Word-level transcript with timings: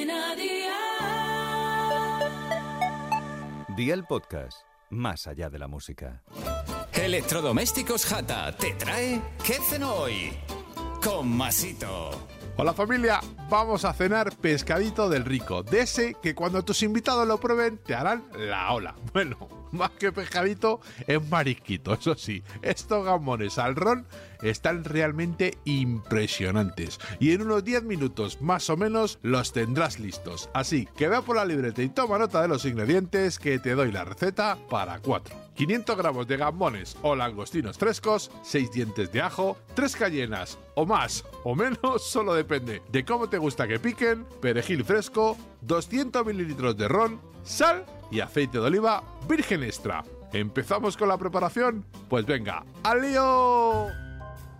Cadena 0.00 0.34
Dial. 0.34 0.70
Día 3.76 3.92
el 3.94 4.04
podcast, 4.04 4.62
más 4.88 5.26
allá 5.26 5.50
de 5.50 5.58
la 5.58 5.68
música. 5.68 6.22
Electrodomésticos 6.92 8.06
Jata 8.06 8.56
te 8.56 8.72
trae 8.74 9.20
¿Qué 9.44 9.58
cenó 9.68 9.92
hoy? 9.94 10.32
Con 11.04 11.28
Masito. 11.36 12.10
Hola 12.56 12.72
familia, 12.72 13.20
vamos 13.50 13.84
a 13.84 13.92
cenar 13.92 14.34
pescadito 14.36 15.10
del 15.10 15.24
rico, 15.26 15.62
de 15.62 15.80
ese 15.80 16.14
que 16.22 16.34
cuando 16.34 16.64
tus 16.64 16.82
invitados 16.82 17.28
lo 17.28 17.38
prueben 17.38 17.78
te 17.78 17.94
harán 17.94 18.24
la 18.36 18.72
ola. 18.72 18.94
Bueno, 19.12 19.36
más 19.72 19.90
que 19.92 20.12
pescadito 20.12 20.80
es 21.06 21.28
marisquito, 21.28 21.94
eso 21.94 22.14
sí, 22.14 22.42
estos 22.62 23.04
gamones 23.04 23.58
al 23.58 23.76
ron 23.76 24.06
están 24.42 24.84
realmente 24.84 25.58
impresionantes 25.64 26.98
y 27.18 27.32
en 27.32 27.42
unos 27.42 27.64
10 27.64 27.84
minutos 27.84 28.40
más 28.40 28.70
o 28.70 28.76
menos 28.76 29.18
los 29.22 29.52
tendrás 29.52 29.98
listos. 29.98 30.48
Así 30.54 30.88
que 30.96 31.08
ve 31.08 31.20
por 31.22 31.36
la 31.36 31.44
libreta 31.44 31.82
y 31.82 31.88
toma 31.88 32.18
nota 32.18 32.42
de 32.42 32.48
los 32.48 32.64
ingredientes 32.64 33.38
que 33.38 33.58
te 33.58 33.74
doy 33.74 33.92
la 33.92 34.04
receta 34.04 34.58
para 34.68 34.98
4. 35.00 35.36
500 35.54 35.96
gramos 35.96 36.26
de 36.26 36.36
gambones 36.38 36.96
o 37.02 37.14
langostinos 37.14 37.76
frescos, 37.76 38.30
6 38.44 38.72
dientes 38.72 39.12
de 39.12 39.20
ajo, 39.20 39.58
3 39.74 39.94
cayenas 39.96 40.58
o 40.74 40.86
más 40.86 41.24
o 41.44 41.54
menos, 41.54 42.02
solo 42.10 42.34
depende 42.34 42.82
de 42.90 43.04
cómo 43.04 43.28
te 43.28 43.38
gusta 43.38 43.68
que 43.68 43.78
piquen, 43.78 44.24
perejil 44.40 44.84
fresco, 44.84 45.36
200 45.62 46.24
mililitros 46.24 46.76
de 46.76 46.88
ron, 46.88 47.20
sal 47.44 47.84
y 48.10 48.20
aceite 48.20 48.58
de 48.58 48.64
oliva 48.64 49.02
virgen 49.28 49.62
extra. 49.62 50.04
¿Empezamos 50.32 50.96
con 50.96 51.08
la 51.08 51.18
preparación? 51.18 51.84
Pues 52.08 52.26
venga, 52.26 52.64
¡al 52.82 53.02
lío! 53.02 53.88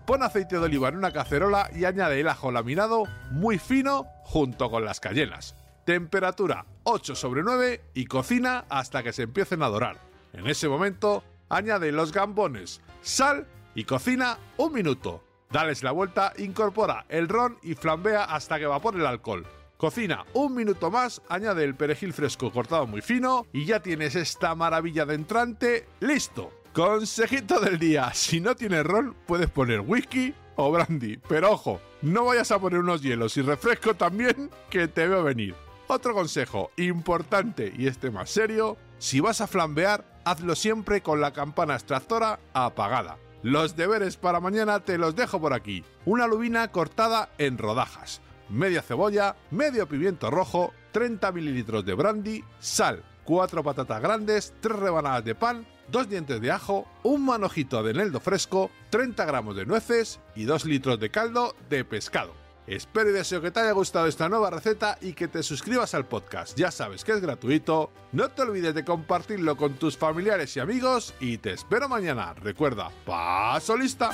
Pon 0.07 0.23
aceite 0.23 0.57
de 0.57 0.65
oliva 0.65 0.89
en 0.89 0.97
una 0.97 1.13
cacerola 1.13 1.71
y 1.75 1.85
añade 1.85 2.21
el 2.21 2.29
ajo 2.29 2.51
laminado 2.51 3.05
muy 3.31 3.59
fino 3.59 4.07
junto 4.25 4.71
con 4.71 4.85
las 4.85 4.99
cayenas. 4.99 5.55
Temperatura 5.85 6.67
8 6.83 7.15
sobre 7.15 7.43
9 7.43 7.81
y 7.95 8.07
cocina 8.07 8.65
hasta 8.69 9.03
que 9.03 9.13
se 9.13 9.23
empiecen 9.23 9.63
a 9.63 9.69
dorar. 9.69 9.99
En 10.33 10.47
ese 10.47 10.69
momento, 10.69 11.23
añade 11.49 11.93
los 11.93 12.13
gambones, 12.13 12.81
sal 13.03 13.47
y 13.75 13.85
cocina 13.85 14.39
un 14.57 14.73
minuto. 14.73 15.25
Dales 15.51 15.83
la 15.83 15.91
vuelta, 15.93 16.33
incorpora 16.39 17.07
el 17.09 17.29
ron 17.29 17.59
y 17.63 17.75
flambea 17.75 18.25
hasta 18.25 18.59
que 18.59 18.65
evapore 18.65 18.99
el 18.99 19.07
alcohol. 19.07 19.47
Cocina 19.81 20.27
un 20.35 20.55
minuto 20.55 20.91
más, 20.91 21.23
añade 21.31 21.65
el 21.65 21.75
perejil 21.75 22.13
fresco 22.13 22.53
cortado 22.53 22.87
muy 22.87 23.01
fino 23.01 23.47
y 23.51 23.65
ya 23.65 23.81
tienes 23.81 24.15
esta 24.15 24.55
maravilla 24.55 25.07
de 25.07 25.15
entrante 25.15 25.87
listo. 26.01 26.53
Consejito 26.75 27.59
del 27.61 27.79
día, 27.79 28.13
si 28.13 28.41
no 28.41 28.55
tienes 28.55 28.85
ron 28.85 29.17
puedes 29.27 29.49
poner 29.49 29.81
whisky 29.81 30.35
o 30.57 30.71
brandy, 30.71 31.17
pero 31.27 31.53
ojo, 31.53 31.81
no 32.03 32.27
vayas 32.27 32.53
a 32.53 32.59
poner 32.59 32.81
unos 32.81 33.01
hielos 33.01 33.39
y 33.39 33.41
refresco 33.41 33.95
también 33.95 34.51
que 34.69 34.87
te 34.87 35.09
veo 35.09 35.25
venir. 35.25 35.55
Otro 35.87 36.13
consejo 36.13 36.71
importante 36.77 37.73
y 37.75 37.87
este 37.87 38.11
más 38.11 38.29
serio, 38.29 38.77
si 38.99 39.21
vas 39.21 39.41
a 39.41 39.47
flambear, 39.47 40.05
hazlo 40.27 40.57
siempre 40.57 41.01
con 41.01 41.23
la 41.23 41.33
campana 41.33 41.73
extractora 41.73 42.39
apagada. 42.53 43.17
Los 43.43 43.77
deberes 43.77 44.19
para 44.19 44.41
mañana 44.41 44.81
te 44.81 44.99
los 44.99 45.17
dejo 45.17 45.41
por 45.41 45.55
aquí. 45.55 45.83
Una 46.05 46.27
lubina 46.27 46.71
cortada 46.71 47.31
en 47.39 47.57
rodajas, 47.57 48.21
media 48.51 48.83
cebolla, 48.83 49.37
medio 49.51 49.89
pimiento 49.89 50.31
rojo, 50.31 50.73
30 50.93 51.33
mililitros 51.33 51.85
de 51.85 51.95
brandy, 51.95 52.45
sal, 52.59 53.03
4 53.25 53.63
patatas 53.63 54.03
grandes, 54.03 54.53
3 54.61 54.79
rebanadas 54.79 55.25
de 55.25 55.35
pan, 55.35 55.67
2 55.89 56.09
dientes 56.09 56.41
de 56.41 56.51
ajo, 56.51 56.87
un 57.03 57.25
manojito 57.25 57.83
de 57.83 57.93
eneldo 57.93 58.21
fresco, 58.21 58.71
30 58.91 59.25
gramos 59.25 59.57
de 59.57 59.67
nueces 59.67 60.21
y 60.35 60.45
2 60.45 60.65
litros 60.67 61.01
de 61.01 61.11
caldo 61.11 61.55
de 61.69 61.85
pescado. 61.85 62.35
Espero 62.67 63.11
y 63.11 63.13
deseo 63.13 63.41
que 63.41 63.51
te 63.51 63.59
haya 63.59 63.73
gustado 63.73 64.07
esta 64.07 64.29
nueva 64.29 64.49
receta 64.49 64.97
y 65.01 65.15
que 65.15 65.27
te 65.27 65.43
suscribas 65.43 65.93
al 65.95 66.07
podcast. 66.07 66.57
Ya 66.57 66.71
sabes 66.71 67.03
que 67.03 67.11
es 67.13 67.21
gratuito. 67.21 67.91
No 68.13 68.29
te 68.29 68.43
olvides 68.43 68.75
de 68.75 68.85
compartirlo 68.85 69.57
con 69.57 69.75
tus 69.75 69.97
familiares 69.97 70.57
y 70.57 70.61
amigos 70.61 71.15
y 71.19 71.39
te 71.39 71.53
espero 71.53 71.89
mañana. 71.89 72.33
Recuerda, 72.35 72.91
paso 73.05 73.77
lista. 73.77 74.11